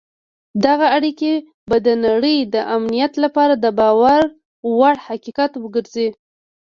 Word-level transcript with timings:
دغه 0.65 0.85
اړیکي 0.97 1.33
به 1.69 1.77
د 1.87 1.87
نړۍ 2.05 2.37
د 2.53 2.55
امنیت 2.75 3.13
لپاره 3.23 3.53
د 3.63 3.65
باور 3.79 4.23
وړ 4.77 4.95
حقیقت 5.07 5.51
وګرځي. 5.63 6.07